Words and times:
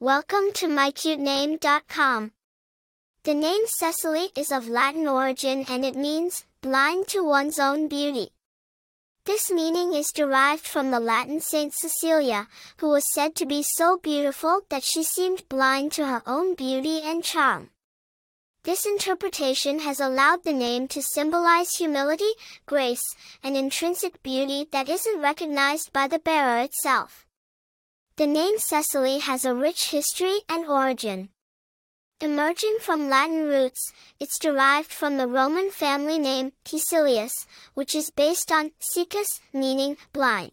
Welcome 0.00 0.52
to 0.54 0.68
mycutename.com. 0.68 2.30
The 3.24 3.34
name 3.34 3.62
Cecily 3.66 4.28
is 4.36 4.52
of 4.52 4.68
Latin 4.68 5.08
origin 5.08 5.66
and 5.68 5.84
it 5.84 5.96
means, 5.96 6.44
blind 6.60 7.08
to 7.08 7.24
one's 7.24 7.58
own 7.58 7.88
beauty. 7.88 8.28
This 9.24 9.50
meaning 9.50 9.94
is 9.94 10.12
derived 10.12 10.64
from 10.64 10.92
the 10.92 11.00
Latin 11.00 11.40
Saint 11.40 11.74
Cecilia, 11.74 12.46
who 12.76 12.90
was 12.90 13.12
said 13.12 13.34
to 13.34 13.44
be 13.44 13.64
so 13.64 13.98
beautiful 13.98 14.60
that 14.68 14.84
she 14.84 15.02
seemed 15.02 15.48
blind 15.48 15.90
to 15.94 16.06
her 16.06 16.22
own 16.28 16.54
beauty 16.54 17.00
and 17.02 17.24
charm. 17.24 17.70
This 18.62 18.86
interpretation 18.86 19.80
has 19.80 19.98
allowed 19.98 20.44
the 20.44 20.52
name 20.52 20.86
to 20.88 21.02
symbolize 21.02 21.74
humility, 21.74 22.34
grace, 22.66 23.02
and 23.42 23.56
intrinsic 23.56 24.22
beauty 24.22 24.68
that 24.70 24.88
isn't 24.88 25.20
recognized 25.20 25.92
by 25.92 26.06
the 26.06 26.20
bearer 26.20 26.60
itself. 26.60 27.27
The 28.18 28.26
name 28.26 28.58
Cecily 28.58 29.20
has 29.20 29.44
a 29.44 29.54
rich 29.54 29.90
history 29.90 30.40
and 30.48 30.66
origin. 30.66 31.28
Emerging 32.20 32.78
from 32.80 33.08
Latin 33.08 33.44
roots, 33.44 33.92
it's 34.18 34.40
derived 34.40 34.90
from 34.90 35.18
the 35.18 35.28
Roman 35.28 35.70
family 35.70 36.18
name 36.18 36.50
Caecilius, 36.64 37.46
which 37.74 37.94
is 37.94 38.10
based 38.10 38.50
on 38.50 38.72
caecus, 38.80 39.38
meaning 39.52 39.96
blind. 40.12 40.50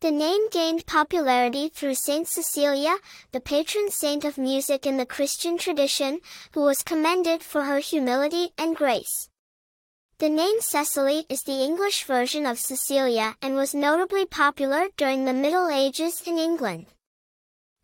The 0.00 0.10
name 0.10 0.48
gained 0.48 0.86
popularity 0.86 1.68
through 1.68 1.96
Saint 1.96 2.28
Cecilia, 2.28 2.96
the 3.32 3.40
patron 3.40 3.90
saint 3.90 4.24
of 4.24 4.38
music 4.38 4.86
in 4.86 4.96
the 4.96 5.04
Christian 5.04 5.58
tradition, 5.58 6.20
who 6.52 6.62
was 6.62 6.82
commended 6.82 7.42
for 7.42 7.64
her 7.64 7.80
humility 7.80 8.52
and 8.56 8.74
grace. 8.74 9.28
The 10.18 10.28
name 10.28 10.60
Cecily 10.60 11.26
is 11.28 11.42
the 11.42 11.64
English 11.64 12.04
version 12.04 12.46
of 12.46 12.60
Cecilia 12.60 13.34
and 13.42 13.56
was 13.56 13.74
notably 13.74 14.24
popular 14.24 14.86
during 14.96 15.24
the 15.24 15.32
Middle 15.32 15.68
Ages 15.68 16.22
in 16.24 16.38
England. 16.38 16.86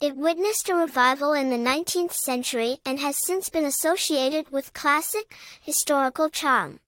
It 0.01 0.17
witnessed 0.17 0.69
a 0.69 0.77
revival 0.77 1.33
in 1.33 1.51
the 1.51 1.57
19th 1.57 2.13
century 2.13 2.79
and 2.87 3.01
has 3.01 3.17
since 3.27 3.49
been 3.49 3.65
associated 3.65 4.53
with 4.53 4.73
classic, 4.73 5.35
historical 5.61 6.29
charm. 6.31 6.79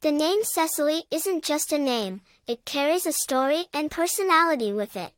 The 0.00 0.10
name 0.10 0.42
Cecily 0.42 1.04
isn't 1.08 1.44
just 1.44 1.72
a 1.72 1.78
name, 1.78 2.22
it 2.48 2.64
carries 2.64 3.06
a 3.06 3.12
story 3.12 3.66
and 3.72 3.92
personality 3.92 4.72
with 4.72 4.96
it. 4.96 5.12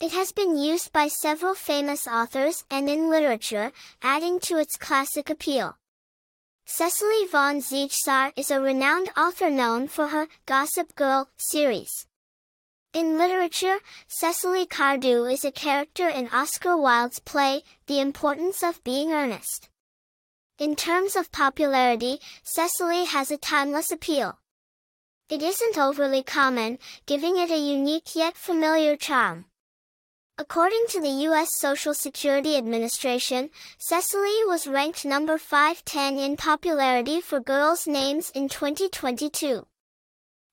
It 0.00 0.10
has 0.10 0.32
been 0.32 0.58
used 0.58 0.92
by 0.92 1.06
several 1.06 1.54
famous 1.54 2.08
authors 2.08 2.64
and 2.68 2.90
in 2.90 3.10
literature, 3.10 3.70
adding 4.02 4.40
to 4.40 4.56
its 4.58 4.76
classic 4.76 5.30
appeal. 5.30 5.76
Cecily 6.72 7.26
von 7.26 7.60
Ziegler 7.60 8.32
is 8.36 8.48
a 8.48 8.60
renowned 8.60 9.10
author 9.16 9.50
known 9.50 9.88
for 9.88 10.06
her 10.06 10.28
Gossip 10.46 10.94
Girl 10.94 11.28
series. 11.36 12.06
In 12.94 13.18
literature, 13.18 13.78
Cecily 14.06 14.66
Cardew 14.66 15.24
is 15.24 15.44
a 15.44 15.50
character 15.50 16.08
in 16.08 16.28
Oscar 16.28 16.76
Wilde's 16.76 17.18
play, 17.18 17.64
The 17.88 17.98
Importance 17.98 18.62
of 18.62 18.84
Being 18.84 19.10
Earnest. 19.10 19.68
In 20.60 20.76
terms 20.76 21.16
of 21.16 21.32
popularity, 21.32 22.20
Cecily 22.44 23.04
has 23.04 23.32
a 23.32 23.36
timeless 23.36 23.90
appeal. 23.90 24.38
It 25.28 25.42
isn't 25.42 25.76
overly 25.76 26.22
common, 26.22 26.78
giving 27.04 27.36
it 27.36 27.50
a 27.50 27.58
unique 27.58 28.14
yet 28.14 28.36
familiar 28.36 28.96
charm. 28.96 29.46
According 30.40 30.86
to 30.88 31.02
the 31.02 31.26
U.S. 31.28 31.50
Social 31.58 31.92
Security 31.92 32.56
Administration, 32.56 33.50
Cecily 33.76 34.42
was 34.46 34.66
ranked 34.66 35.04
number 35.04 35.36
510 35.36 36.18
in 36.18 36.38
popularity 36.38 37.20
for 37.20 37.40
girls' 37.40 37.86
names 37.86 38.30
in 38.34 38.48
2022. 38.48 39.66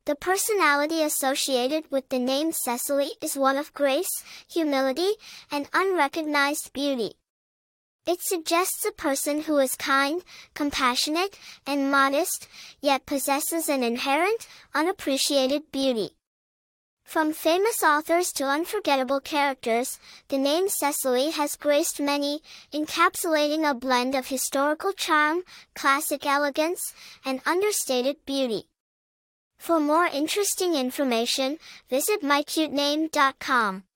The 0.04 0.16
personality 0.16 1.02
associated 1.04 1.90
with 1.90 2.10
the 2.10 2.20
name 2.20 2.52
Cecily 2.52 3.12
is 3.22 3.38
one 3.38 3.56
of 3.56 3.74
grace, 3.74 4.26
humility, 4.52 5.12
and 5.50 5.70
unrecognized 5.72 6.74
beauty. 6.74 7.14
It 8.06 8.20
suggests 8.20 8.86
a 8.86 8.92
person 8.92 9.44
who 9.44 9.58
is 9.60 9.78
kind, 9.78 10.22
compassionate, 10.54 11.40
and 11.66 11.90
modest, 11.90 12.50
yet 12.82 13.06
possesses 13.06 13.70
an 13.70 13.84
inherent, 13.84 14.50
unappreciated 14.76 15.72
beauty. 15.72 16.17
From 17.08 17.32
famous 17.32 17.84
authors 17.84 18.34
to 18.34 18.44
unforgettable 18.44 19.22
characters, 19.22 19.98
the 20.28 20.38
name 20.38 20.68
Cecily 20.68 21.30
has 21.32 21.56
graced 21.56 22.02
many, 22.02 22.42
encapsulating 22.74 23.64
a 23.64 23.74
blend 23.74 24.14
of 24.14 24.28
historical 24.28 24.92
charm, 24.92 25.44
classic 25.74 26.26
elegance, 26.26 26.94
and 27.24 27.40
understated 27.46 28.18
beauty. 28.26 28.68
For 29.58 29.80
more 29.80 30.06
interesting 30.08 30.76
information, 30.76 31.60
visit 31.90 32.24
mycutename.com. 32.24 33.87